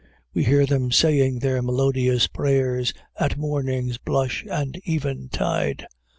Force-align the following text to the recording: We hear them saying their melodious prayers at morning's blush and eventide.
We 0.33 0.45
hear 0.45 0.65
them 0.65 0.91
saying 0.91 1.37
their 1.41 1.61
melodious 1.61 2.25
prayers 2.25 2.91
at 3.19 3.37
morning's 3.37 3.99
blush 3.99 4.43
and 4.49 4.81
eventide. 4.89 5.85